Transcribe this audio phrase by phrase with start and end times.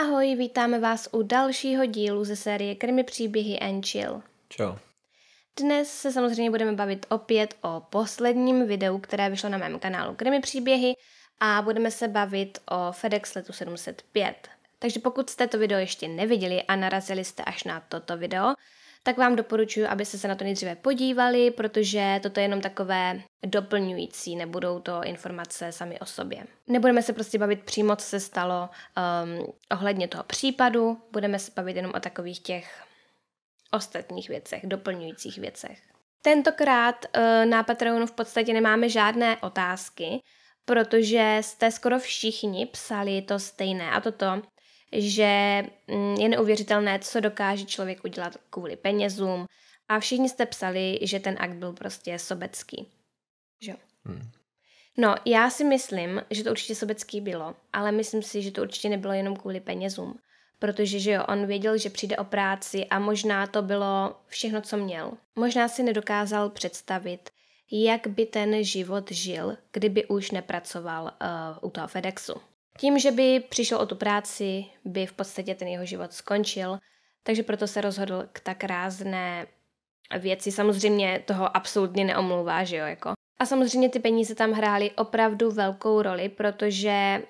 [0.00, 4.22] Ahoj, vítáme vás u dalšího dílu ze série Krimi příběhy and Chill.
[4.48, 4.76] Čau.
[5.60, 10.40] Dnes se samozřejmě budeme bavit opět o posledním videu, které vyšlo na mém kanálu Krimi
[10.40, 10.94] příběhy
[11.40, 14.48] a budeme se bavit o FedEx letu 705.
[14.78, 18.54] Takže pokud jste to video ještě neviděli a narazili jste až na toto video,
[19.08, 24.36] tak vám doporučuji, abyste se na to nejdříve podívali, protože toto je jenom takové doplňující,
[24.36, 26.46] nebudou to informace sami o sobě.
[26.66, 31.76] Nebudeme se prostě bavit přímo, co se stalo um, ohledně toho případu, budeme se bavit
[31.76, 32.84] jenom o takových těch
[33.72, 35.78] ostatních věcech, doplňujících věcech.
[36.22, 40.20] Tentokrát uh, na Patreonu v podstatě nemáme žádné otázky,
[40.64, 44.42] protože jste skoro všichni psali to stejné a toto,
[44.92, 49.46] že mm, je neuvěřitelné, co dokáže člověk udělat kvůli penězům
[49.88, 52.86] a všichni jste psali, že ten akt byl prostě sobecký.
[53.62, 53.74] Že?
[54.04, 54.30] Hmm.
[54.96, 58.88] No, já si myslím, že to určitě sobecký bylo, ale myslím si, že to určitě
[58.88, 60.18] nebylo jenom kvůli penězům.
[60.58, 64.76] Protože, že jo, on věděl, že přijde o práci a možná to bylo všechno, co
[64.76, 65.12] měl.
[65.36, 67.30] Možná si nedokázal představit,
[67.72, 72.34] jak by ten život žil, kdyby už nepracoval uh, u toho FedExu.
[72.78, 76.78] Tím, že by přišel o tu práci, by v podstatě ten jeho život skončil,
[77.22, 79.46] takže proto se rozhodl k tak rázné
[80.18, 80.52] věci.
[80.52, 83.12] Samozřejmě toho absolutně neomlouvá, že jo, jako.
[83.38, 87.22] A samozřejmě ty peníze tam hrály opravdu velkou roli, protože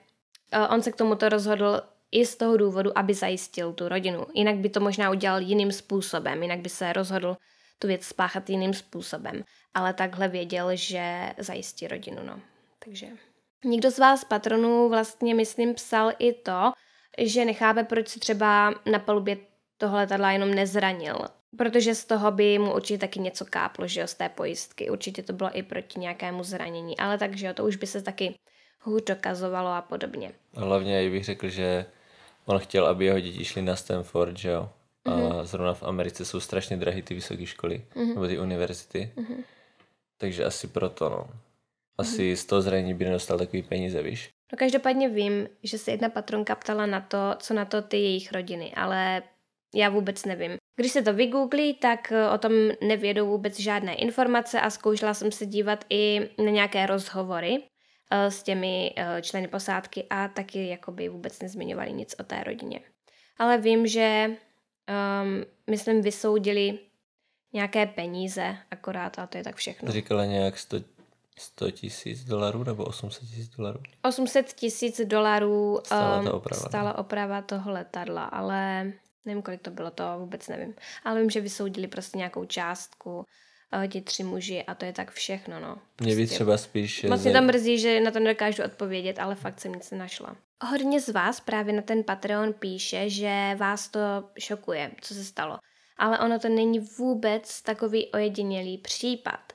[0.53, 1.83] eh, on se k tomuto rozhodl
[2.13, 4.27] i z toho důvodu, aby zajistil tu rodinu.
[4.35, 7.37] Jinak by to možná udělal jiným způsobem, jinak by se rozhodl
[7.79, 9.45] tu věc spáchat jiným způsobem.
[9.75, 12.41] Ale takhle věděl, že zajistí rodinu, no.
[12.85, 13.09] Takže...
[13.65, 16.73] Někdo z vás patronů vlastně, myslím, psal i to,
[17.19, 19.37] že nechápe, proč se třeba na palubě
[19.79, 21.19] toho letadla jenom nezranil.
[21.57, 24.91] Protože z toho by mu určitě taky něco káplo, že jo, z té pojistky.
[24.91, 28.35] Určitě to bylo i proti nějakému zranění, ale takže jo, to už by se taky
[28.81, 30.33] hůř dokazovalo a podobně.
[30.55, 31.87] Hlavně bych řekl, že
[32.47, 34.71] on chtěl, aby jeho děti šly na Stanford, že jo.
[35.05, 35.45] A mm-hmm.
[35.45, 38.09] zrovna v Americe jsou strašně drahé ty vysoké školy, mm-hmm.
[38.09, 39.13] nebo ty univerzity.
[39.17, 39.45] Mm-hmm.
[40.19, 41.29] Takže asi proto, no
[41.99, 44.31] asi z toho zranění by nedostal takový peníze, víš.
[44.53, 48.33] No každopádně vím, že se jedna patronka ptala na to, co na to ty jejich
[48.33, 49.23] rodiny, ale
[49.75, 50.57] já vůbec nevím.
[50.77, 55.33] Když se to vygooglí, tak eh, o tom nevědou vůbec žádné informace a zkoušela jsem
[55.33, 57.63] se dívat i na nějaké rozhovory
[58.11, 62.81] eh, s těmi eh, členy posádky a taky jakoby vůbec nezmiňovali nic o té rodině.
[63.39, 66.79] Ale vím, že um, myslím vysoudili
[67.53, 69.93] nějaké peníze akorát a to je tak všechno.
[69.93, 70.98] Říkala nějak 100
[71.39, 73.81] 100 tisíc dolarů nebo 800 tisíc dolarů?
[74.03, 78.93] 800 tisíc dolarů stála, um, oprava, stála oprava toho letadla, ale
[79.25, 80.75] nevím, kolik to bylo, to vůbec nevím.
[81.05, 85.11] Ale vím, že vysoudili prostě nějakou částku uh, ti tři muži a to je tak
[85.11, 85.75] všechno, no.
[85.97, 86.15] Prostě.
[86.15, 87.03] Mě by třeba spíš...
[87.03, 90.37] Moc mě tam mrzí, že na to nedokážu odpovědět, ale fakt jsem nic nenašla.
[90.65, 94.01] Hodně z vás právě na ten Patreon píše, že vás to
[94.39, 95.59] šokuje, co se stalo.
[95.99, 99.48] Ale ono to není vůbec takový ojedinělý případ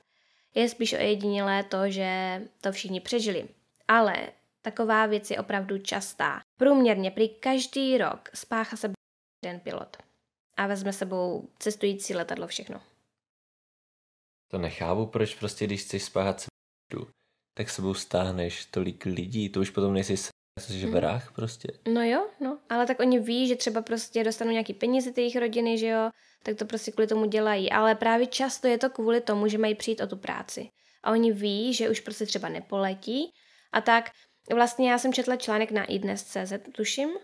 [0.55, 3.47] je spíš ojedinělé to, že to všichni přežili.
[3.87, 4.31] Ale
[4.61, 6.41] taková věc je opravdu častá.
[6.59, 8.91] Průměrně prý každý rok spácha se
[9.45, 9.97] jeden pilot
[10.57, 12.81] a vezme sebou cestující letadlo všechno.
[14.51, 16.47] To nechápu, proč prostě, když chceš spáchat se
[17.57, 20.17] tak sebou stáhneš tolik lidí, to už potom nejsi
[20.59, 20.91] Jsi mm.
[20.91, 21.67] verách prostě.
[21.87, 25.35] No jo, no, ale tak oni ví, že třeba prostě dostanou nějaký peníze ty jejich
[25.35, 26.09] rodiny, že jo,
[26.43, 29.75] tak to prostě kvůli tomu dělají, ale právě často je to kvůli tomu, že mají
[29.75, 30.69] přijít o tu práci.
[31.03, 33.31] A oni ví, že už prostě třeba nepoletí
[33.71, 34.11] a tak
[34.53, 37.15] vlastně já jsem četla článek na iDnes.cz, tuším, mm.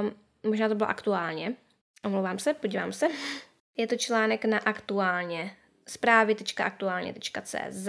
[0.00, 0.12] um,
[0.50, 1.56] možná to bylo aktuálně,
[2.04, 3.08] omlouvám se, podívám se.
[3.76, 5.56] Je to článek na aktuálně,
[5.88, 7.88] zprávy.aktuálně.cz.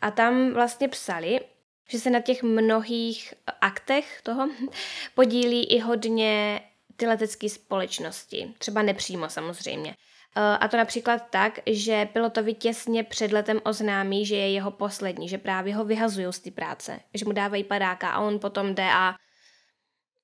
[0.00, 1.40] A tam vlastně psali,
[1.88, 4.48] že se na těch mnohých aktech toho
[5.14, 6.60] podílí i hodně
[6.96, 9.96] ty letecké společnosti, třeba nepřímo samozřejmě.
[10.36, 15.28] Eh, a to například tak, že pilotovi těsně před letem oznámí, že je jeho poslední,
[15.28, 18.88] že právě ho vyhazují z té práce, že mu dávají padáka a on potom jde
[18.92, 19.14] a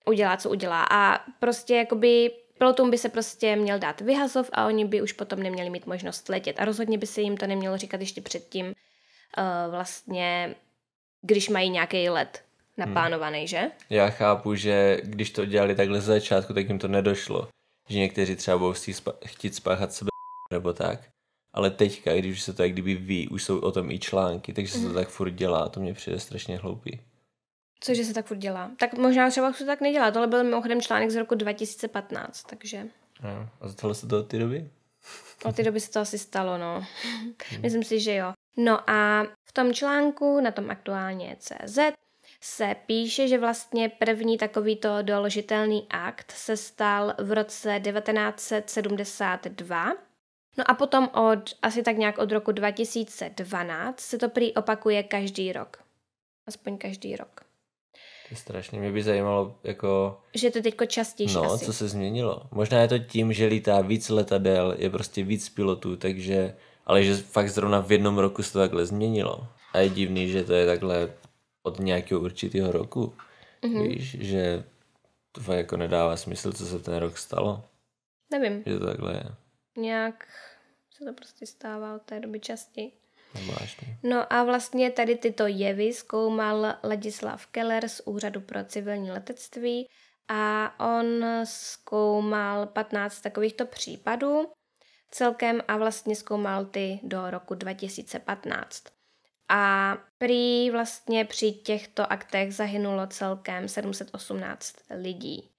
[0.07, 0.87] udělá, co udělá.
[0.91, 5.43] A prostě jakoby pilotům by se prostě měl dát vyhazov a oni by už potom
[5.43, 6.61] neměli mít možnost letět.
[6.61, 8.75] A rozhodně by se jim to nemělo říkat ještě předtím uh,
[9.71, 10.55] vlastně
[11.23, 12.45] když mají nějaký let
[12.77, 13.47] naplánovaný, hmm.
[13.47, 13.71] že?
[13.91, 17.49] Já chápu, že když to dělali takhle z začátku, tak jim to nedošlo.
[17.89, 18.75] Že někteří třeba budou
[19.27, 20.09] chtít spáchat sebe
[20.53, 21.01] nebo tak.
[21.55, 24.73] Ale teďka, když se to jak kdyby ví, už jsou o tom i články, takže
[24.73, 24.95] se to hmm.
[24.95, 27.01] tak furt dělá, to mě přijde strašně hloupý.
[27.81, 28.71] Cože se tak furt dělá?
[28.79, 32.87] Tak možná třeba se tak nedělá, tohle byl mimochodem článek z roku 2015, takže...
[33.23, 34.71] No, a stalo se to od té doby?
[35.45, 36.85] Od té doby se to asi stalo, no.
[37.03, 37.35] Hmm.
[37.63, 38.33] Myslím si, že jo.
[38.57, 41.79] No a v tom článku, na tom aktuálně CZ,
[42.41, 49.93] se píše, že vlastně první takovýto doložitelný akt se stal v roce 1972.
[50.59, 55.53] No a potom od, asi tak nějak od roku 2012 se to prý opakuje každý
[55.53, 55.77] rok.
[56.47, 57.41] Aspoň každý rok.
[58.29, 58.81] To je strašně.
[58.81, 60.21] Mě by zajímalo, jako...
[60.35, 61.65] Že je to teďko častější No, asi.
[61.65, 62.43] co se změnilo.
[62.51, 66.57] Možná je to tím, že lítá víc letadel, je prostě víc pilotů, takže...
[66.87, 69.47] Ale že fakt zrovna v jednom roku se to takhle změnilo.
[69.73, 71.13] A je divný, že to je takhle
[71.63, 73.15] od nějakého určitého roku.
[73.65, 73.75] Mhm.
[73.75, 73.89] Mm-hmm.
[73.89, 74.65] Víš, že
[75.33, 77.65] to fakt jako nedává smysl, co se ten rok stalo.
[78.33, 79.25] Nevím, Že to takhle je.
[79.83, 80.27] nějak
[80.99, 82.93] se to prostě stává od té doby častěji.
[83.45, 83.97] Zvláštní.
[84.03, 89.89] No a vlastně tady tyto jevy zkoumal Ladislav Keller z Úřadu pro civilní letectví
[90.29, 94.47] a on zkoumal 15 takovýchto případů
[95.13, 98.85] celkem a vlastně zkoumal ty do roku 2015.
[99.49, 105.51] A prý vlastně při těchto aktech zahynulo celkem 718 lidí.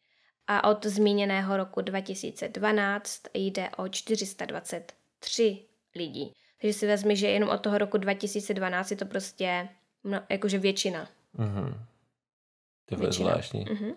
[0.47, 5.65] A od zmíněného roku 2012 jde o 423
[5.95, 6.33] lidí.
[6.61, 9.69] Takže si vezmi, že jenom od toho roku 2012 je to prostě
[10.03, 11.09] no, jakože většina.
[11.33, 11.85] Mhm.
[12.85, 13.65] To je zvláštní.
[13.71, 13.91] Mhm.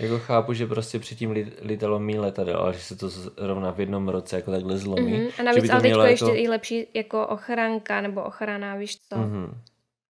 [0.00, 4.08] Jako chápu, že prostě předtím lítalo méně letadel, ale že se to zrovna v jednom
[4.08, 5.12] roce jako takhle zlomí.
[5.12, 5.26] Mhm.
[5.26, 8.22] A že navíc by to ale teď mělo ještě jako- i lepší jako ochranka nebo
[8.22, 9.16] ochrana, víš co.
[9.18, 9.60] Mhm.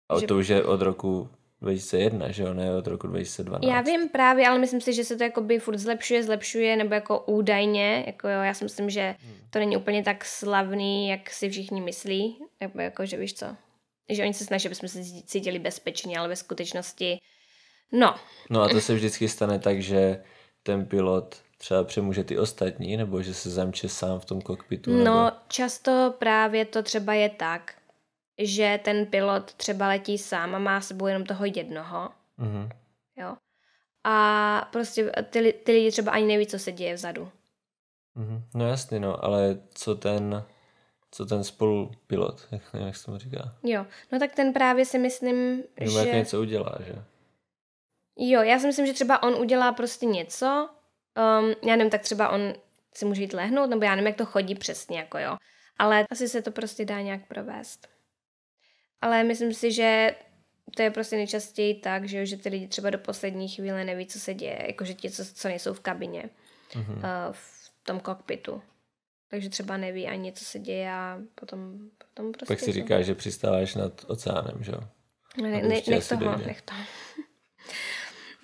[0.08, 1.28] A Že- to už je od roku
[1.60, 3.62] 2001, že jo, ne od roku 2012.
[3.70, 7.18] Já vím právě, ale myslím si, že se to jakoby furt zlepšuje, zlepšuje, nebo jako
[7.20, 9.34] údajně, jako jo, já si myslím, že Hmm.
[9.50, 13.46] to není úplně tak slavný, jak si všichni myslí, nebo jako, že víš co,
[14.08, 17.18] že oni se snaží, aby jsme se cítili bezpečně, ale ve skutečnosti,
[17.92, 18.14] no,
[18.50, 20.22] No a to se vždycky stane tak, že
[20.62, 24.90] ten pilot třeba přemůže ty ostatní, nebo že se zamče sám v tom kokpitu.
[24.90, 25.36] No, nebo...
[25.48, 27.74] často právě to třeba je tak,
[28.38, 32.08] že ten pilot třeba letí sám a má s sebou jenom toho jednoho,
[32.38, 32.68] Mhm.
[33.16, 33.36] jo.
[34.04, 37.28] A prostě ty, ty lidi třeba ani neví, co se děje vzadu.
[38.14, 38.42] Mhm.
[38.54, 40.44] No jasný, no, ale co ten,
[41.10, 43.54] co ten spolupilot, jak, nevím, jak se tomu říká.
[43.62, 46.14] Jo, no tak ten právě si myslím, Nebo jak že...
[46.14, 46.94] něco udělá, že?
[48.16, 50.68] Jo, já si myslím, že třeba on udělá prostě něco,
[51.40, 52.54] um, já nevím, tak třeba on
[52.94, 55.36] si může jít lehnout, nebo já nevím, jak to chodí přesně, jako jo.
[55.78, 57.88] Ale asi se to prostě dá nějak provést.
[59.00, 60.14] Ale myslím si, že
[60.76, 64.06] to je prostě nejčastěji tak, že, jo, že ty lidi třeba do poslední chvíle neví,
[64.06, 66.30] co se děje, jakože ti, co, co nejsou v kabině,
[66.76, 66.94] Mhm.
[66.96, 68.62] uh, v tom kokpitu.
[69.28, 72.54] Takže třeba neví ani, co se děje a potom, potom prostě...
[72.54, 74.80] Pak si to- říká, že přistáváš nad oceánem, že jo?
[75.42, 76.80] Ne, ne, nech toho, nech toho.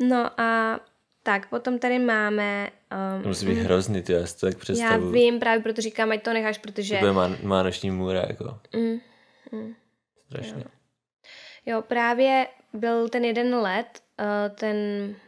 [0.01, 0.81] No a
[1.23, 2.69] tak, potom tady máme...
[3.17, 5.11] Um, To musí být hrozný, ty já si to tak já představu.
[5.11, 6.95] vím, právě proto říkám, ať to necháš, protože...
[6.95, 8.59] To bude má, má noční můra, jako.
[8.77, 8.99] Mm,
[9.53, 9.75] mm,
[10.27, 10.65] strašně.
[11.67, 14.77] jo, právě byl ten jeden let, uh, ten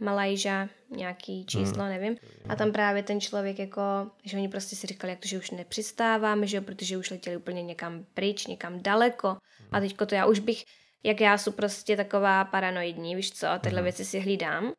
[0.01, 2.17] Malajža, nějaký číslo, nevím,
[2.49, 3.83] a tam právě ten člověk jako,
[4.25, 7.37] že oni prostě si říkali, jak to, že už nepřistáváme, že jo, protože už letěli
[7.37, 9.37] úplně někam pryč, někam daleko.
[9.73, 10.65] A teďko to já už bych,
[11.05, 14.73] jak já jsem prostě taková paranoidní, víš co, a tyhle věci si hlídám,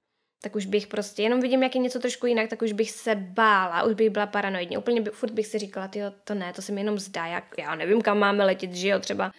[0.44, 3.16] tak už bych prostě, jenom vidím, jak je něco trošku jinak, tak už bych se
[3.16, 4.78] bála, už bych byla paranoidní.
[4.78, 7.44] Úplně by, furt bych si říkala, tyjo, to ne, to se mi jenom zdá, jak,
[7.58, 9.32] já nevím, kam máme letět, že jo, třeba.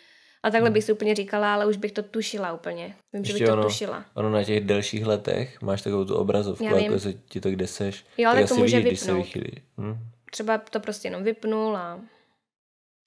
[0.43, 2.95] A takhle bych si úplně říkala, ale už bych to tušila úplně.
[3.13, 4.05] Vím, že bych Ještě to ono, tušila.
[4.15, 8.05] ono na těch delších letech máš takovou tu obrazovku, jako se ti to kde seš.
[8.19, 9.45] Jo, ale tak to může vidíš, když se vypnout.
[9.79, 9.99] Hm?
[10.31, 12.01] Třeba to prostě jenom vypnul a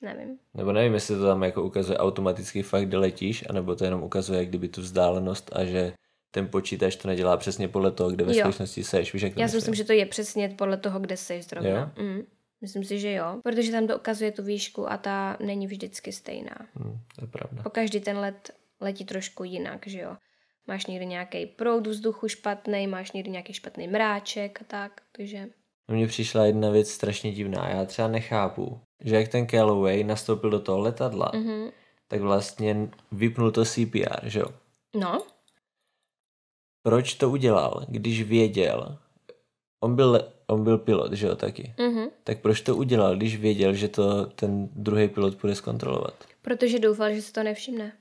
[0.02, 0.38] nevím.
[0.54, 4.40] Nebo nevím, jestli to tam jako ukazuje automaticky fakt, kde letíš, anebo to jenom ukazuje
[4.40, 5.94] jak kdyby tu vzdálenost a že
[6.32, 8.40] ten počítač to nedělá přesně podle toho, kde ve Jo.
[8.40, 9.14] skutečnosti seš.
[9.14, 9.76] Víš, jak to Já si myslím?
[9.76, 11.70] že to je přesně podle toho, kde jsi zrovna.
[11.70, 12.04] Jo?
[12.04, 12.22] Mm.
[12.62, 16.56] Myslím si, že jo, protože tam to ukazuje tu výšku a ta není vždycky stejná.
[16.80, 17.64] Hm, to je pravda.
[17.64, 20.16] Po každý ten let letí trošku jinak, že jo.
[20.68, 25.48] Máš někdy nějaký proud vzduchu špatný, máš někdy nějaký špatný mráček a tak, takže...
[25.88, 27.70] Mně přišla jedna věc strašně divná.
[27.70, 31.70] Já třeba nechápu, že jak ten Calloway nastoupil do toho letadla, Mhm.
[32.08, 34.48] tak vlastně vypnul to CPR, že jo?
[34.96, 35.22] No,
[36.84, 38.98] Proč to udělal, když věděl,
[39.84, 41.74] on byl, on byl pilot, že jo, taky.
[41.80, 42.08] mhm.
[42.24, 46.14] Tak proč to udělal, když věděl, že to ten druhý pilot bude zkontrolovat?
[46.42, 47.92] protože doufal, že si to nevšimne.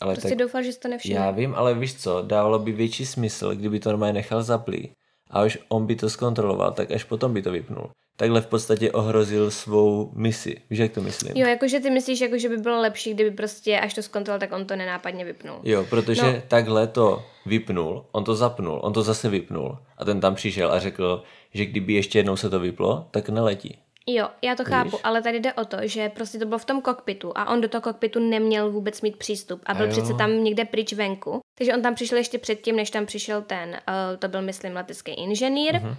[0.00, 1.20] Ale Prostě tak doufal, že si to nevšimne.
[1.20, 4.92] já vím, ale víš co, dávalo by větší smysl, kdyby to normálně nechal zaplý
[5.34, 7.90] a už on by to zkontroloval, tak až potom by to vypnul.
[8.16, 10.56] Takhle v podstatě ohrozil svou misi.
[10.70, 11.32] Víš, jak to myslím?
[11.36, 14.52] Jo, jakože ty myslíš, jako, že by bylo lepší, kdyby prostě až to zkontroloval, tak
[14.52, 15.56] on to nenápadně vypnul.
[15.62, 16.32] Jo, protože No.
[16.32, 16.42] no.
[16.48, 20.78] takhle to vypnul, on to zapnul, on to zase vypnul a ten tam přišel a
[20.80, 21.22] řekl,
[21.54, 23.78] že kdyby ještě jednou se to vyplo, tak neletí.
[24.08, 26.82] Jo, já to chápu, ale tady jde o to, že prostě to bylo v tom
[26.82, 30.44] kokpitu a on do toho kokpitu neměl vůbec mít přístup a byl A přece tam
[30.44, 31.40] někde pryč venku.
[31.58, 35.12] Takže on tam přišel ještě předtím, než tam přišel ten, uh, to byl myslím letecký
[35.12, 35.96] inženýr Mhm.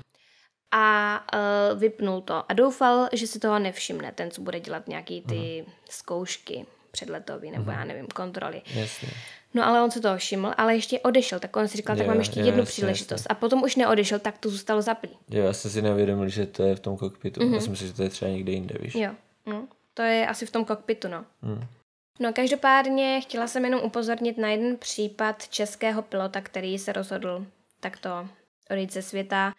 [0.73, 1.19] a
[1.73, 5.63] uh, vypnul to a doufal, že si toho nevšimne, ten, co bude dělat nějaký ty
[5.65, 5.73] Mhm.
[5.89, 6.65] zkoušky
[6.95, 8.61] předletový nebo já nevím, kontroly.
[8.75, 9.09] Jasně.
[9.53, 12.11] No ale on se toho všiml, ale ještě odešel, tak on si říkal, tak Jo,
[12.11, 13.11] mám ještě jo, jednu jasně, příležitost.
[13.11, 13.27] jasně.
[13.29, 15.09] A potom už neodešel, tak to zůstalo zaplý.
[15.29, 17.39] Jo, já jsem si neuvědomil, že to je v tom kokpitu.
[17.41, 17.53] Mm-hmm.
[17.53, 18.95] Já jsem myslel, že to je třeba někde jinde, víš?
[18.95, 19.11] Jo,
[19.45, 21.25] no, to je asi v tom kokpitu, no.
[21.41, 21.65] Mm.
[22.19, 27.45] No každopádně chtěla jsem jenom upozornit na jeden případ českého pilota, který se rozhodl
[27.79, 28.27] takto
[28.69, 29.53] odejít ze světa.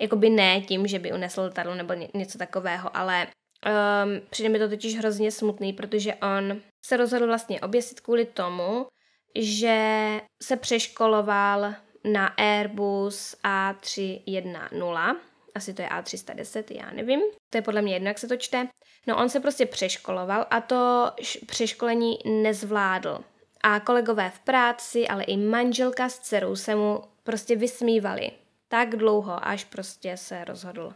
[0.00, 3.26] Jakoby ne tím, že by unesl letadlo nebo ně- něco takového, ale
[3.66, 8.86] um, přijde mi to totiž hrozně smutný, protože on se rozhodl vlastně oběsit kvůli tomu,
[9.34, 11.74] že se přeškoloval
[12.04, 15.16] na Airbus A310,
[15.54, 18.68] asi to je A310, já nevím, to je podle mě jedno, jak se to čte.
[19.06, 21.12] No on se prostě přeškoloval a to
[21.46, 23.18] přeškolení nezvládl.
[23.62, 28.30] A kolegové v práci, ale i manželka s dcerou se mu prostě vysmívali
[28.68, 30.94] tak dlouho, až prostě se rozhodl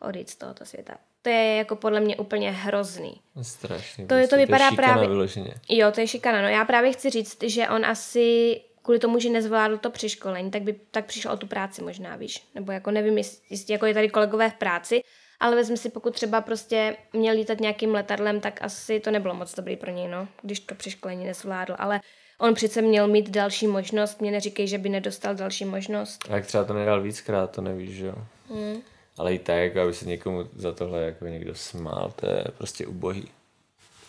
[0.00, 0.98] odejít z tohoto světa.
[1.22, 3.20] To je jako podle mě úplně hrozný.
[3.42, 4.06] Strašný.
[4.06, 5.54] To je- to vypadá šikana právě- vyloženě.
[5.68, 6.42] Jo, to je šikana.
[6.42, 10.62] No já právě chci říct, že on asi kvůli tomu, že nezvládl to přeškolení, tak
[10.62, 12.42] by tak přišel o tu práci možná, víš.
[12.54, 15.02] Nebo jako nevím, jestli, jestli jako je tady kolegové v práci,
[15.40, 19.54] ale vezmi si, pokud třeba prostě měl lítat nějakým letadlem, tak asi to nebylo moc
[19.54, 21.74] dobrý pro něj, no, když to přeškolení nezvládl.
[21.78, 22.00] Ale
[22.38, 26.24] on přece měl mít další možnost, mě neříkej, že by nedostal další možnost.
[26.30, 28.14] A jak třeba to nedal víckrát, to nevíš, že jo?
[28.50, 28.82] Hmm.
[29.18, 32.86] Ale i tak, jako aby se někomu za tohle jako někdo smál, to je prostě
[32.86, 33.28] ubohý.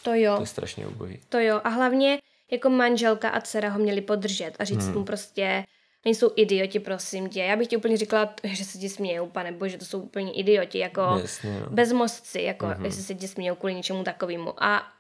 [0.04, 0.36] To jo.
[0.36, 1.20] To je strašně ubohý.
[1.30, 2.20] To jo, a hlavně
[2.52, 4.98] jako manželka a dcera ho měli podržet a říct hmm.
[4.98, 5.64] mu prostě,
[6.06, 7.40] nejsou idioti, prosím tě.
[7.40, 10.80] Já bych ti úplně říkala, že se ti smějou, pane bože, to jsou úplně idioti,
[10.80, 11.70] jako Jasně, no.
[11.70, 12.86] bezmozci, jako mm-hmm.
[12.86, 14.64] jestli se ti smějou kvůli něčemu takovému.
[14.64, 14.94] A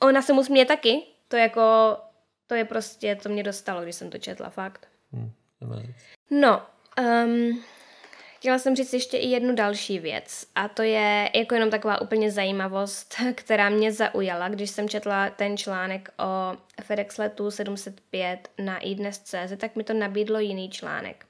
[0.00, 1.96] ona se mu směje taky, to jako,
[2.46, 4.88] to je prostě, to mě dostalo, když jsem to četla, fakt.
[5.12, 5.96] Hm, nic.
[6.30, 6.62] No,
[7.00, 7.62] um,
[8.38, 12.30] chtěla jsem říct ještě i jednu další věc a to je jako jenom taková úplně
[12.30, 19.52] zajímavost, která mě zaujala, když jsem četla ten článek o FedEx letu 705 na iDnes.cz,
[19.56, 21.26] tak mi to nabídlo jiný článek.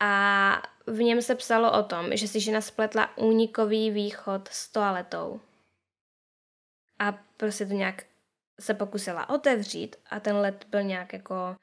[0.00, 5.40] A v něm se psalo o tom, že si žena spletla únikový východ s toaletou.
[6.98, 8.04] A prostě to nějak
[8.60, 11.56] se pokusila otevřít a ten let byl nějak jako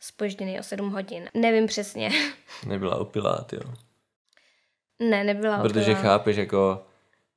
[0.00, 1.28] spožděný o 7 hodin.
[1.34, 2.10] Nevím přesně.
[2.66, 3.87] Nebyla opilát, jo.
[4.98, 5.98] Ne, nebyla Protože opilá.
[6.02, 6.84] chápeš, jako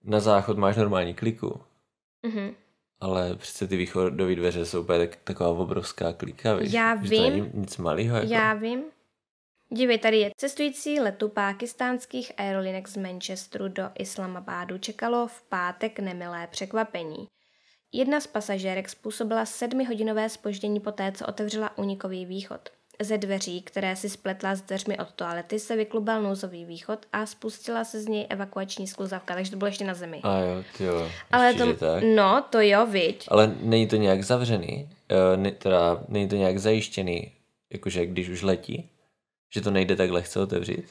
[0.03, 1.61] na záchod máš normální kliku,
[2.23, 2.55] Mhm.
[2.99, 6.73] ale přece ty východové dveře jsou úplně tak, taková obrovská klika, víš?
[6.73, 7.23] Já Že to vím.
[7.33, 8.33] není nic malého, jako.
[8.33, 8.83] Já vím.
[9.69, 16.47] Dívej, tady je cestující letu pákistánských aerolinek z Manchesteru do Islamabadu čekalo v pátek nemilé
[16.47, 17.27] překvapení.
[17.93, 22.69] Jedna z pasažérek způsobila sedmihodinové spoždění poté, co otevřela unikový východ.
[23.01, 27.83] Ze dveří, které si spletla s dveřmi od toalety, se vyklubal nouzový východ a spustila
[27.83, 30.19] se z něj evakuační skluzavka, takže to bylo ještě na zemi.
[30.23, 31.09] A jo, ty jo.
[31.31, 32.03] Ale to, tak.
[32.15, 33.25] no, to jo, viď.
[33.27, 37.31] Ale není to nějak zavřený, eh, ne, teda není to nějak zajištěný,
[37.73, 38.89] jakože když už letí,
[39.53, 40.85] že to nejde tak lehce otevřít.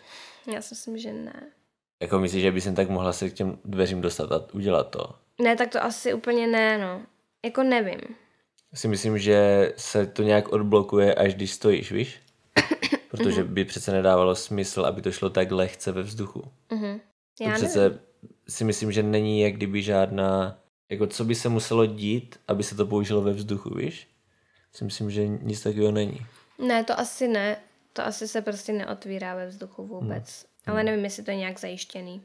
[0.55, 1.43] Já si myslím, že ne.
[2.03, 5.15] Jako myslíš, že by jsem tak mohla se k těm dveřím dostat a udělat to?
[5.43, 7.03] Ne, tak to asi úplně ne, no.
[7.45, 8.01] Jako nevím.
[8.75, 12.21] Si myslím, že se to nějak odblokuje, až když stojíš, víš?
[13.11, 16.43] Protože by přece nedávalo smysl, aby to šlo tak lehce ve vzduchu.
[16.69, 16.75] To
[17.45, 17.55] Já nevím.
[17.55, 18.01] přece
[18.49, 20.59] si myslím, že není jak kdyby žádná,
[20.91, 24.09] jako co by se muselo dít, aby se to použilo ve vzduchu, víš?
[24.73, 26.27] Si myslím, že nic takového není.
[26.59, 27.57] Ne, to asi ne.
[27.93, 30.47] To asi se prostě neotvírá ve vzduchu vůbec.
[30.67, 30.75] Hmm.
[30.75, 32.23] Ale nevím, jestli to je nějak zajištěný.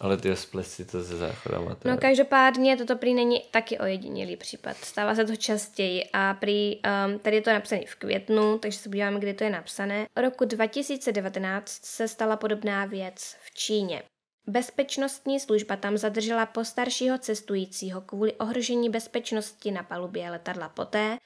[0.00, 1.76] Ale ty splet si to se záchodama.
[1.84, 4.76] No každopádně toto prý není taky ojedinělý případ.
[4.76, 8.88] Stává se to častěji a prý um, tady je to napsané v květnu, takže se
[8.88, 10.06] podíváme, kdy to je napsané.
[10.16, 14.02] Roku 2019 se stala podobná věc v Číně.
[14.46, 21.18] Bezpečnostní služba tam zadržela postaršího cestujícího kvůli ohrožení bezpečnosti na palubě letadla poté,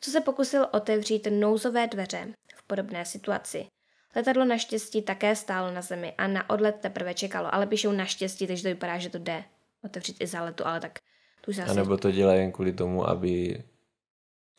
[0.00, 3.66] co se pokusil otevřít nouzové dveře v podobné situaci.
[4.16, 8.62] Letadlo naštěstí také stálo na zemi a na odlet teprve čekalo, ale píšou naštěstí, takže
[8.62, 9.44] to vypadá, že to jde
[9.84, 10.98] otevřít i za letu, ale tak
[11.40, 13.62] to už A nebo to dělají jen kvůli tomu, aby,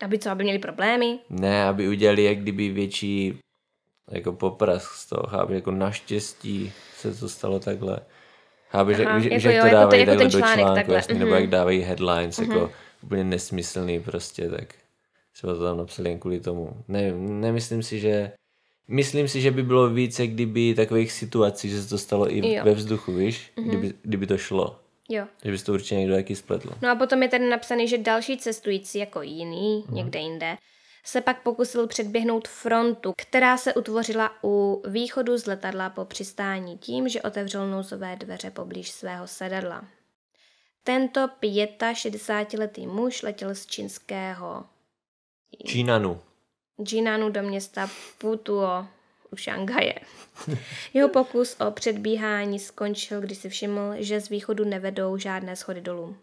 [0.03, 1.19] Aby co, aby měli problémy?
[1.29, 3.39] ne, aby udělali jak kdyby větší
[4.11, 7.99] jako poprask z toho, chápeš, jako naštěstí se to stalo takhle.
[8.71, 10.95] Aha, že, jako že jo, to jako dávají jako takhle ten do článek článku, takhle,
[10.95, 11.41] jasně, nebo mhm.
[11.41, 12.71] jak dávají headlines, jako
[13.03, 14.75] úplně nesmyslný prostě, tak
[15.31, 16.83] třeba to tam napsali jen kvůli tomu.
[16.87, 18.31] Ne, nemyslím si, že
[18.91, 22.63] Myslím si, že by bylo více, kdyby takových situací, že se to stalo i Jo.
[22.63, 24.79] ve vzduchu, víš, kdyby, kdyby to šlo.
[25.09, 25.25] Jo.
[25.43, 26.69] Že bys to určitě někdo taky spletl.
[26.81, 29.95] No a potom je tady napsaný, že další cestující jako jiný, Mhm.
[29.95, 30.57] někde jinde,
[31.03, 37.09] se pak pokusil předběhnout frontu, která se utvořila u východu z letadla po přistání tím,
[37.09, 39.85] že otevřel nouzové dveře poblíž svého sedadla.
[40.83, 44.63] Tento 65-letý muž letěl z čínského
[45.65, 46.21] Čínanu.
[46.91, 48.85] Jinanu do města Putuo
[49.31, 49.95] u Šanghaje.
[50.93, 56.15] Jeho pokus o předbíhání skončil, když si všiml, že z východu nevedou žádné schody dolů.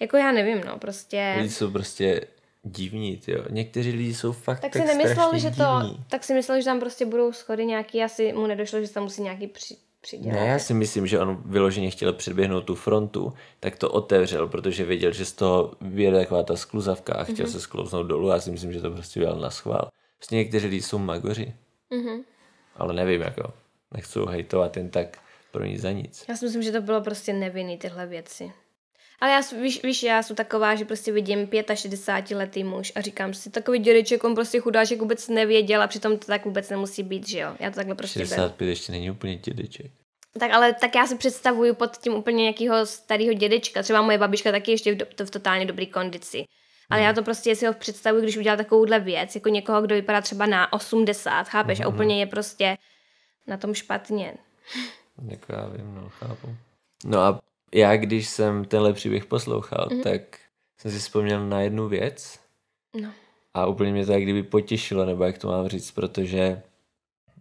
[0.00, 1.34] Jako já nevím, no, prostě...
[1.36, 2.26] Lidi jsou prostě
[2.62, 3.44] divní, jo.
[3.50, 6.04] Někteří lidi jsou fakt Tak tak, si nemyslel, že to, divní.
[6.08, 9.22] tak si myslel, že tam prostě budou schody nějaký, asi mu nedošlo, že tam musí
[9.22, 10.40] nějaký při, přidělat.
[10.40, 14.84] Ne, já si myslím, že on vyloženě chtěl předběhnout tu frontu, tak to otevřel, protože
[14.84, 18.28] věděl, že z toho vyjede taková ta skluzavka a chtěl se sklouznout dolů.
[18.28, 19.88] Já si myslím, že to prostě udělal na schvál.
[20.18, 21.54] Prostě někteří lidi jsou magoři,
[21.90, 22.22] Mhm.
[22.76, 23.52] ale nevím, jako.
[23.94, 25.18] Nechci hejtovat jen tak
[25.50, 26.24] pro nic za nic.
[26.28, 28.52] Já si myslím, že to bylo prostě nevinný tyhle věci.
[29.22, 33.34] Ale já, víš, víš, já jsem taková, že prostě vidím 65 letý muž a říkám
[33.34, 37.28] si, takový dědeček, on prostě chudáček vůbec nevěděl a přitom to tak vůbec nemusí být,
[37.28, 37.56] že jo?
[37.60, 38.28] Já to takhle prostě beru.
[38.28, 39.90] 65 ještě není úplně dědeček.
[40.38, 43.82] Tak ale tak já si představuju pod tím úplně nějakého starého dědečka.
[43.82, 46.44] Třeba moje babička taky ještě v, do, to v totálně dobré kondici.
[46.90, 50.20] Ale já to prostě si ho představuju, když udělal takovouhle věc, jako někoho, kdo vypadá
[50.20, 51.80] třeba na 80, chápeš?
[51.80, 52.78] A úplně je prostě
[53.46, 54.34] na tom špatně.
[55.28, 56.56] Jako já vím, no, chápu.
[57.04, 57.40] No a
[57.74, 59.98] já, když jsem tenhle příběh poslouchal, Mhm.
[60.00, 60.02] mm-hmm.
[60.02, 60.38] tak
[60.80, 62.38] jsem si vzpomněl na jednu věc
[63.00, 63.10] No.
[63.54, 66.62] a úplně mě to jak kdyby potěšilo, nebo jak to mám říct, protože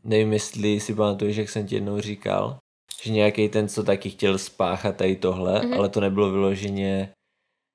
[0.03, 2.57] nevím, jestli si pamatuješ, jak jsem ti jednou říkal,
[3.03, 5.71] že nějaký ten, co taky chtěl spáchat tady tohle, Mhm.
[5.71, 5.77] mm-hmm.
[5.77, 7.13] ale to nebylo vyloženě,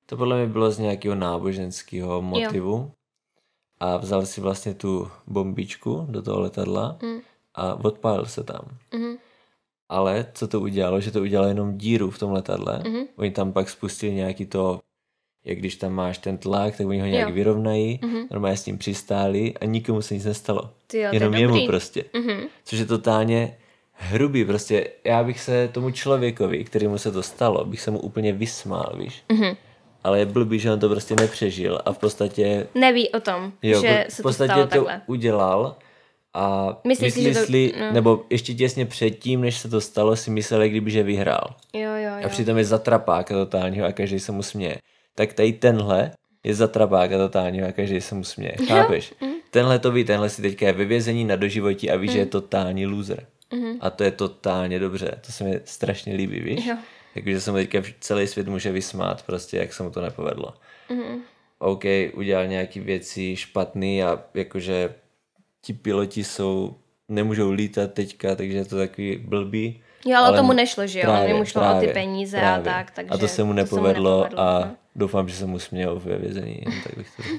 [0.06, 2.92] to podle mě bylo z nějakého náboženského motivu
[3.80, 7.18] a vzal si vlastně tu bombičku do toho letadla Mm.
[7.54, 8.60] a odpálil se tam.
[8.94, 9.16] Mhm.
[9.88, 12.82] Ale co to udělalo, že to udělalo jenom díru v tom letadle.
[12.88, 13.04] Mhm.
[13.16, 14.80] Oni tam pak spustili nějaký to,
[15.44, 17.34] jak když tam máš ten tlak, tak oni ho nějak Jo.
[17.34, 18.26] vyrovnají, Mhm.
[18.30, 20.70] normálně s tím přistáli a nikomu se nic nestalo.
[20.86, 21.66] Ty jo, jenom je jemu dobrý.
[21.66, 22.04] prostě.
[22.14, 22.40] Mhm.
[22.64, 23.56] Což je totálně
[23.92, 28.32] hrubý, prostě já bych se tomu člověkovi, kterému se to stalo, bych se mu úplně
[28.32, 29.22] vysmál, víš.
[29.32, 29.56] Mhm.
[30.04, 33.80] Ale je blbý, že on to prostě nepřežil a v podstatě, Neví o tom, jo,
[33.80, 35.00] že v se to podstatě stalo to takhle.
[35.06, 35.76] udělal
[36.36, 37.92] a Myslíš myslí to- no.
[37.92, 41.54] nebo ještě těsně předtím, než se to stalo, si myslel, jak kdyby, že vyhrál.
[41.72, 42.28] Jo, jo, A jo.
[42.28, 44.76] přitom je zatrapáka totálního a každý se mu směje.
[45.14, 46.10] Tak tady tenhle
[46.44, 48.56] je zatrapáka totálního a každý se mu směje.
[48.68, 49.14] Chápeš?
[49.20, 49.32] Mhm.
[49.50, 52.26] Tenhle to ví, tenhle si teďka je ve vězení na doživotí a ví, že je
[52.26, 53.26] totální loser.
[53.80, 55.10] A to je totálně dobře.
[55.26, 56.60] To se mi strašně líbí, víš?
[56.60, 56.68] Mhm.
[56.70, 56.76] Jo.
[57.14, 60.54] Jakože se mu teďka celý svět může vysmát, prostě jak se mu to nepovedlo.
[60.90, 61.20] Mhm.
[61.58, 64.94] OK, udělal nějaký věci špatný a jakože
[65.66, 66.76] ti piloti jsou,
[67.08, 69.82] nemůžou lítat teďka, takže je to takový blbý.
[70.04, 71.04] Jo, ale, Ale tomu nešlo, že jo?
[71.04, 72.72] Právě, Jemu šlo o právě, ty peníze právě.
[72.72, 74.76] a tak, takže a to se mu nepovedlo, nepovedlo, a no.
[74.96, 77.22] doufám, že se mu smějou ve vězení, tak bych to.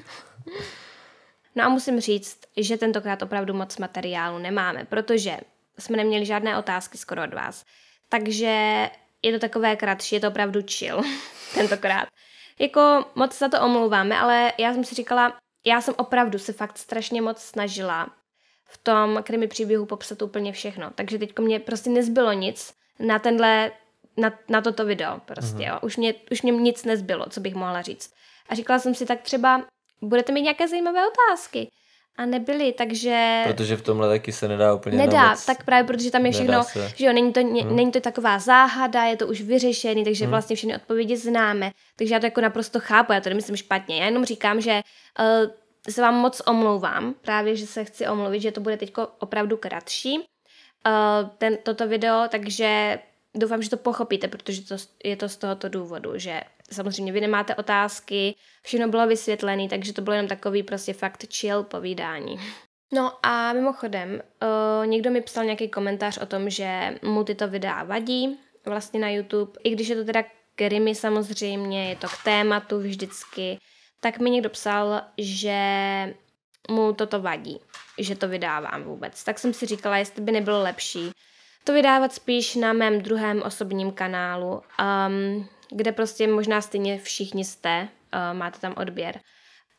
[1.55, 5.37] No a musím říct, že tentokrát opravdu moc materiálu nemáme, protože
[5.79, 7.65] jsme neměli žádné otázky skoro od vás.
[8.09, 8.89] Takže
[9.23, 11.01] je to takové kratší, je to opravdu chill
[11.53, 12.07] tentokrát.
[12.59, 15.33] Jako moc se za to omlouváme, ale já jsem si říkala,
[15.67, 18.09] já jsem opravdu se fakt strašně moc snažila
[18.65, 20.91] v tom krimi příběhu popsat úplně všechno.
[20.95, 23.71] Takže teď mě prostě nezbylo nic na tenhle,
[24.17, 25.79] na, na toto video prostě, jo.
[25.81, 28.13] Už mě, už mě nic nezbylo, co bych mohla říct.
[28.49, 29.65] A říkala jsem si, tak třeba
[30.01, 31.67] budete mít nějaké zajímavé otázky.
[32.17, 33.43] A nebyly, takže...
[33.47, 35.45] Protože v tomhle taky se nedá úplně Nedá, moc.
[35.45, 36.63] tak právě protože tam je všechno,
[36.95, 37.75] že jo, není to, hmm.
[37.75, 40.31] není to taková záhada, je to už vyřešený, takže hmm.
[40.31, 41.71] vlastně všechny odpovědi známe.
[41.95, 43.97] Takže já to jako naprosto chápu, já to nemyslím špatně.
[43.97, 44.81] Já jenom říkám, že
[45.19, 45.51] uh,
[45.89, 50.17] se vám moc omlouvám, právě, že se chci omluvit, že to bude teď opravdu kratší,
[50.17, 52.99] uh, ten, toto video, takže
[53.35, 57.55] doufám, že to pochopíte, protože to, je to z tohoto důvodu, že samozřejmě vy nemáte
[57.55, 62.39] otázky, všechno bylo vysvětlené, takže to bylo jenom takový prostě fakt chill povídání.
[62.93, 64.21] No a mimochodem,
[64.79, 69.09] uh, někdo mi psal nějaký komentář o tom, že mu tyto videa vadí vlastně na
[69.09, 70.23] YouTube, i když je to teda
[70.55, 73.57] krimi samozřejmě, je to k tématu vždycky,
[73.99, 75.59] tak mi někdo psal, že
[76.69, 77.59] mu toto vadí,
[77.97, 79.23] že to vydávám vůbec.
[79.23, 81.11] Tak jsem si říkala, jestli by nebylo lepší
[81.67, 84.61] to vydávat spíš na mém druhém osobním kanálu,
[85.09, 89.19] um, kde prostě možná stejně všichni jste, uh, máte tam odběr.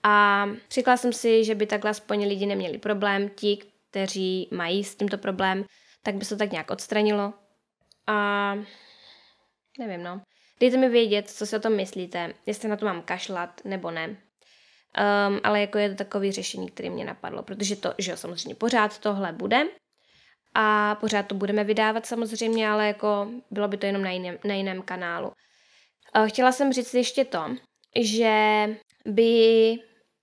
[0.03, 3.59] A říkala jsem si, že by takhle aspoň lidi neměli problém, ti,
[3.91, 5.65] kteří mají s tímto problém,
[6.03, 7.33] tak by se to tak nějak odstranilo.
[8.07, 8.55] A
[9.79, 10.21] nevím, no.
[10.61, 14.07] Dejte mi vědět, co si o tom myslíte, jestli na to mám kašlat nebo ne.
[14.09, 18.55] Um, ale jako je to takový řešení, které mě napadlo, protože to, že jo, samozřejmě
[18.55, 19.67] pořád tohle bude
[20.55, 24.55] a pořád to budeme vydávat samozřejmě, ale jako bylo by to jenom na jiném, na
[24.55, 25.33] jiném kanálu.
[26.17, 27.57] Uh, chtěla jsem říct ještě to,
[28.01, 28.67] že
[29.05, 29.73] by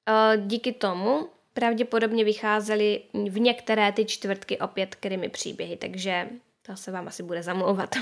[0.09, 6.29] uh, díky tomu pravděpodobně vycházely v některé ty čtvrtky opět krimi příběhy, takže
[6.61, 7.95] to se vám asi bude zamlouvat.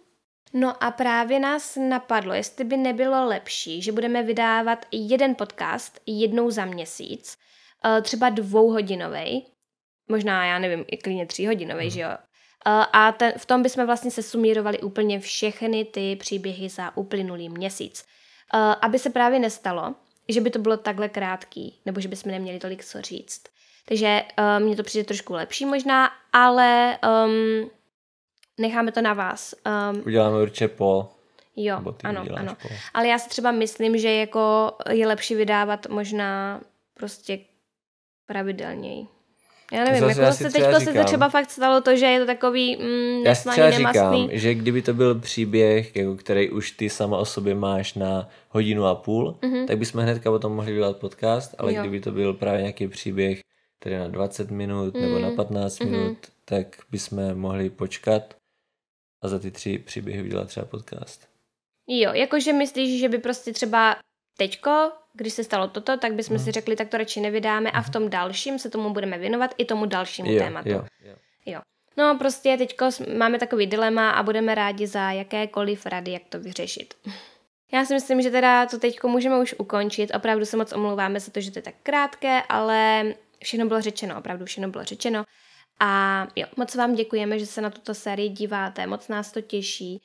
[0.52, 6.50] no a právě nás napadlo, jestli by nebylo lepší, že budeme vydávat jeden podcast jednou
[6.50, 7.38] za měsíc,
[7.84, 9.46] uh, třeba dvouhodinový,
[10.08, 11.90] možná, já nevím, i klidně tříhodinový, hmm.
[11.90, 12.10] že jo,
[12.92, 18.06] a ten, v tom bychom vlastně se sumírovali úplně všechny ty příběhy za uplynulý měsíc.
[18.80, 19.94] Aby se právě nestalo,
[20.28, 23.42] že by to bylo takhle krátký, nebo že bychom neměli tolik co říct.
[23.88, 27.70] Takže uh, mně to přijde trošku lepší možná, ale um,
[28.60, 29.54] necháme to na vás.
[29.92, 31.08] Um, Uděláme určitě po.
[31.56, 32.56] Jo, ano, ano.
[32.62, 32.68] Po.
[32.94, 36.60] Ale já si třeba myslím, že jako je lepší vydávat možná
[36.94, 37.38] prostě
[38.26, 39.06] pravidelněji.
[39.72, 42.26] Já nevím, Zase jako se teď se to třeba fakt stalo to, že je to
[42.26, 46.90] takový mm, Já si třeba říkám, že kdyby to byl příběh, jako který už ty
[46.90, 49.66] sama o sobě máš na hodinu a půl, mm-hmm.
[49.66, 51.80] tak bychom hnedka potom mohli dělat podcast, ale jo.
[51.80, 53.40] kdyby to byl právě nějaký příběh,
[53.80, 55.02] který na 20 minut mm.
[55.02, 55.90] nebo na 15 mm-hmm.
[55.90, 58.36] minut, tak bychom mohli počkat
[59.24, 61.28] a za ty tři příběhy udělat třeba podcast.
[61.88, 63.96] Jo, jakože myslíš, že by prostě třeba
[64.38, 66.44] teďko, když se stalo toto, tak bychom hmm.
[66.44, 69.64] si řekli, tak to radši nevydáme a v tom dalším se tomu budeme věnovat i
[69.64, 70.68] tomu dalšímu jo, tématu.
[70.68, 71.14] Jo, jo.
[71.46, 71.60] jo.
[71.96, 76.94] No prostě teďko máme takový dilema a budeme rádi za jakékoliv rady, jak to vyřešit.
[77.72, 80.14] Já si myslím, že teda to teďko můžeme už ukončit.
[80.14, 83.04] Opravdu se moc omlouváme za to, že to je tak krátké, ale
[83.42, 85.24] všechno bylo řečeno, opravdu všechno bylo řečeno.
[85.80, 90.02] A jo, moc vám děkujeme, že se na tuto sérii díváte, moc nás to těší.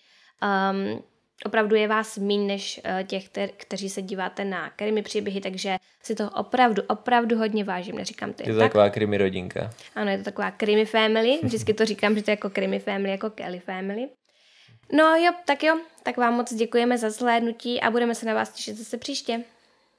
[0.71, 1.03] Um,
[1.45, 6.15] opravdu je vás méně než eh, těch, kteří se díváte na krimi příběhy, takže si
[6.15, 8.69] to opravdu, opravdu hodně vážím, neříkám to Je to tak.
[8.69, 9.69] taková krimi rodinka.
[9.95, 13.11] Ano, je to taková krimi family, vždycky to říkám, že to je jako krimi family,
[13.11, 14.09] jako Kelly family.
[14.93, 18.49] No jo, tak jo, tak vám moc děkujeme za zhlédnutí a budeme se na vás
[18.51, 19.43] těšit zase příště.